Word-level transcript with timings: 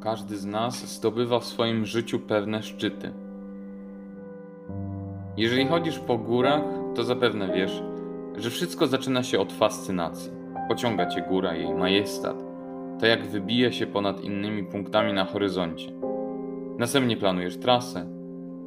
Każdy 0.00 0.36
z 0.36 0.44
nas 0.44 0.96
zdobywa 0.96 1.40
w 1.40 1.44
swoim 1.44 1.86
życiu 1.86 2.18
pewne 2.18 2.62
szczyty. 2.62 3.12
Jeżeli 5.36 5.66
chodzisz 5.66 5.98
po 5.98 6.18
górach, 6.18 6.62
to 6.94 7.04
zapewne 7.04 7.48
wiesz, 7.54 7.82
że 8.36 8.50
wszystko 8.50 8.86
zaczyna 8.86 9.22
się 9.22 9.40
od 9.40 9.52
fascynacji. 9.52 10.30
Pociąga 10.68 11.06
cię 11.06 11.22
góra, 11.28 11.54
jej 11.54 11.74
majestat, 11.74 12.49
to 13.00 13.06
jak 13.06 13.26
wybija 13.26 13.72
się 13.72 13.86
ponad 13.86 14.20
innymi 14.20 14.64
punktami 14.64 15.12
na 15.12 15.24
horyzoncie. 15.24 15.92
Następnie 16.78 17.16
planujesz 17.16 17.56
trasę, 17.56 18.06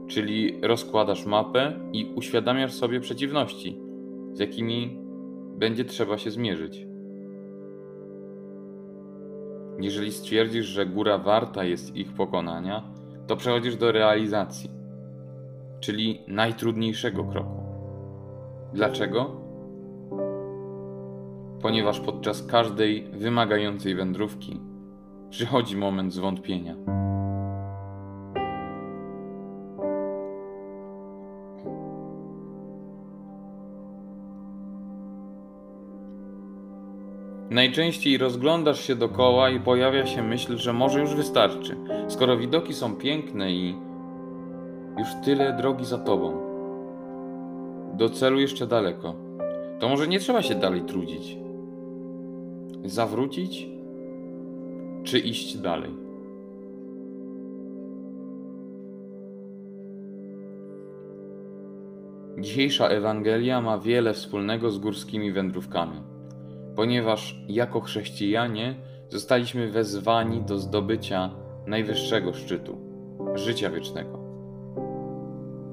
czyli 0.08 0.62
rozkładasz 0.62 1.26
mapę 1.26 1.74
i 1.94 2.14
uświadamiasz 2.16 2.74
sobie 2.74 3.00
przeciwności, 3.00 3.80
z 4.34 4.40
jakimi 4.40 4.98
będzie 5.58 5.86
trzeba 5.86 6.18
się 6.18 6.32
zmierzyć. 6.32 6.88
Jeżeli 9.80 10.12
stwierdzisz, 10.12 10.66
że 10.66 10.86
góra 10.86 11.18
warta 11.18 11.64
jest 11.64 11.96
ich 11.96 12.14
pokonania, 12.14 12.84
to 13.28 13.36
przechodzisz 13.36 13.76
do 13.76 13.92
realizacji, 13.92 14.70
czyli 15.80 16.22
najtrudniejszego 16.28 17.24
kroku. 17.24 17.64
Dlaczego? 18.74 19.43
Ponieważ 21.64 22.00
podczas 22.00 22.48
każdej 22.48 23.04
wymagającej 23.04 23.96
wędrówki 23.96 24.60
przychodzi 25.30 25.78
moment 25.78 26.14
zwątpienia. 26.14 26.76
Najczęściej 37.50 38.18
rozglądasz 38.18 38.82
się 38.82 38.96
dokoła 38.96 39.50
i 39.50 39.60
pojawia 39.60 40.06
się 40.06 40.24
myśl, 40.24 40.58
że 40.58 40.74
może 40.74 41.00
już 41.00 41.16
wystarczy, 41.16 41.76
skoro 42.08 42.38
widoki 42.38 42.74
są 42.74 42.96
piękne 42.96 43.52
i 43.52 43.76
już 45.00 45.08
tyle 45.26 45.54
drogi 45.58 45.86
za 45.86 45.98
tobą. 45.98 46.38
Do 47.94 48.10
celu 48.10 48.40
jeszcze 48.40 48.68
daleko. 48.68 49.16
To 49.80 49.90
może 49.90 50.08
nie 50.08 50.20
trzeba 50.20 50.42
się 50.42 50.56
dalej 50.56 50.82
trudzić. 50.82 51.43
Zawrócić 52.84 53.68
czy 55.04 55.20
iść 55.20 55.58
dalej? 55.58 55.92
Dzisiejsza 62.40 62.88
Ewangelia 62.88 63.62
ma 63.62 63.80
wiele 63.80 64.14
wspólnego 64.14 64.72
z 64.72 64.80
górskimi 64.80 65.32
wędrówkami 65.32 66.14
ponieważ 66.76 67.44
jako 67.48 67.82
chrześcijanie 67.82 68.76
zostaliśmy 69.10 69.72
wezwani 69.72 70.42
do 70.42 70.60
zdobycia 70.60 71.30
najwyższego 71.68 72.34
szczytu 72.34 72.78
życia 73.36 73.70
wiecznego. 73.70 74.20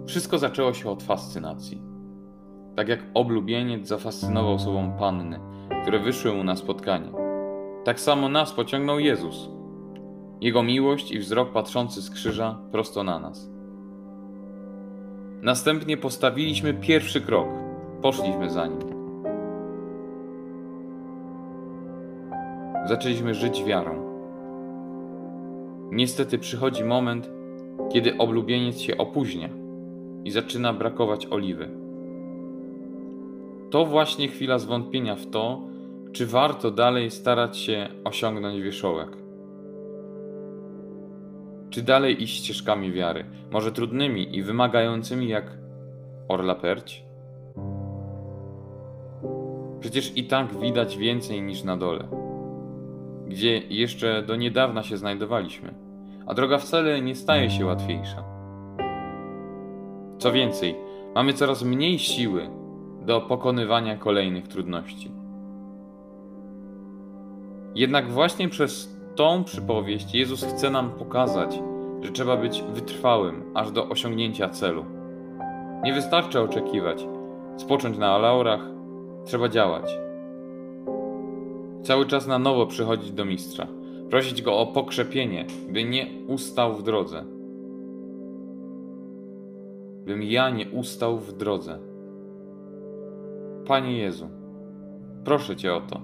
Wszystko 0.07 0.39
zaczęło 0.39 0.73
się 0.75 0.91
od 0.91 1.03
fascynacji. 1.03 1.90
Tak 2.81 2.89
jak 2.89 3.01
oblubieniec 3.15 3.89
zafascynował 3.89 4.59
sobą 4.59 4.93
panny, 4.99 5.41
które 5.83 5.99
wyszły 5.99 6.33
mu 6.33 6.45
na 6.45 6.57
spotkanie, 6.57 7.09
tak 7.85 8.01
samo 8.01 8.29
nas 8.29 8.53
pociągnął 8.53 8.99
Jezus. 8.99 9.49
Jego 10.41 10.63
miłość 10.63 11.13
i 11.13 11.19
wzrok 11.19 11.53
patrzący 11.53 12.03
z 12.03 12.11
krzyża 12.11 12.59
prosto 12.73 13.05
na 13.05 13.19
nas. 13.19 13.51
Następnie 15.43 15.97
postawiliśmy 15.97 16.75
pierwszy 16.75 17.21
krok, 17.21 17.49
poszliśmy 18.03 18.51
za 18.51 18.67
nim. 18.67 18.79
zaczęliśmy 22.87 23.35
żyć 23.35 23.65
wiarą. 23.65 24.05
Niestety 25.91 26.39
przychodzi 26.39 26.85
moment, 26.85 27.31
kiedy 27.93 28.19
oblubieniec 28.19 28.81
się 28.81 28.97
opóźnia 28.97 29.49
i 30.25 30.31
zaczyna 30.31 30.73
brakować 30.73 31.27
oliwy. 31.31 31.90
To 33.71 33.85
właśnie 33.85 34.29
chwila 34.29 34.59
zwątpienia 34.59 35.17
w 35.17 35.27
to, 35.27 35.61
czy 36.13 36.27
warto 36.27 36.71
dalej 36.71 37.11
starać 37.11 37.59
się 37.59 37.89
osiągnąć 38.05 38.63
wierzchołek. 38.63 39.09
Czy 41.71 41.83
dalej 41.83 42.23
iść 42.23 42.45
ścieżkami 42.45 42.93
wiary, 42.93 43.25
może 43.51 43.73
trudnymi 43.73 44.37
i 44.37 44.43
wymagającymi 44.43 45.29
jak 45.29 45.59
orla 46.29 46.55
perć? 46.55 47.05
Przecież 49.81 50.17
i 50.17 50.25
tak 50.25 50.61
widać 50.61 50.97
więcej 50.97 51.43
niż 51.43 51.65
na 51.65 51.77
dole 51.77 52.31
gdzie 53.31 53.59
jeszcze 53.59 54.23
do 54.23 54.37
niedawna 54.37 54.83
się 54.83 54.97
znajdowaliśmy, 54.97 55.75
a 56.27 56.35
droga 56.35 56.59
wcale 56.59 57.03
nie 57.03 57.15
staje 57.15 57.51
się 57.51 57.67
łatwiejsza. 57.67 58.25
Co 60.19 60.33
więcej, 60.33 60.75
mamy 61.15 61.33
coraz 61.33 61.63
mniej 61.63 61.99
siły 61.99 62.60
do 63.11 63.21
pokonywania 63.21 63.97
kolejnych 63.97 64.49
trudności. 64.49 65.11
Jednak 67.75 68.11
właśnie 68.11 68.49
przez 68.49 68.97
tą 69.17 69.45
przypowieść 69.45 70.15
Jezus 70.15 70.45
chce 70.45 70.71
nam 70.71 70.91
pokazać, 70.91 71.63
że 72.03 72.13
trzeba 72.13 72.37
być 72.37 72.65
wytrwałym 72.75 73.43
aż 73.55 73.71
do 73.73 73.89
osiągnięcia 73.89 74.49
celu. 74.49 74.85
Nie 75.85 75.93
wystarczy 75.93 76.41
oczekiwać, 76.41 77.07
spocząć 77.57 77.99
na 77.99 78.19
laurach, 78.19 78.61
trzeba 79.25 79.49
działać. 79.49 79.99
Cały 81.83 82.07
czas 82.07 82.27
na 82.27 82.39
nowo 82.39 82.67
przychodzić 82.67 83.13
do 83.13 83.25
mistrza, 83.25 83.67
prosić 84.11 84.43
go 84.43 84.59
o 84.59 84.67
pokrzepienie, 84.67 85.47
by 85.69 85.85
nie 85.85 86.07
ustał 86.29 86.75
w 86.75 86.83
drodze. 86.83 87.25
Bym 90.05 90.23
ja 90.23 90.51
nie 90.51 90.71
ustał 90.71 91.19
w 91.19 91.33
drodze. 91.33 91.90
Panie 93.67 93.99
Jezu, 93.99 94.29
proszę 95.25 95.57
Cię 95.57 95.75
o 95.75 95.81
to. 95.81 96.01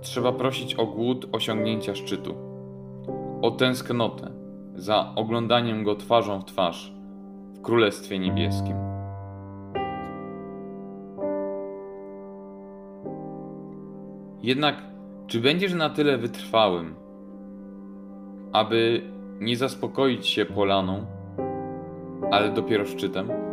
Trzeba 0.00 0.32
prosić 0.32 0.74
o 0.74 0.86
głód 0.86 1.28
osiągnięcia 1.32 1.94
szczytu, 1.94 2.34
o 3.42 3.50
tęsknotę 3.50 4.30
za 4.74 5.12
oglądaniem 5.16 5.84
go 5.84 5.96
twarzą 5.96 6.40
w 6.40 6.44
twarz 6.44 6.92
w 7.54 7.60
Królestwie 7.60 8.18
Niebieskim. 8.18 8.76
Jednak, 14.42 14.82
czy 15.26 15.40
będziesz 15.40 15.74
na 15.74 15.90
tyle 15.90 16.18
wytrwałym, 16.18 16.94
aby 18.52 19.02
nie 19.40 19.56
zaspokoić 19.56 20.26
się 20.26 20.44
polaną, 20.44 21.06
ale 22.30 22.50
dopiero 22.50 22.86
szczytem? 22.86 23.47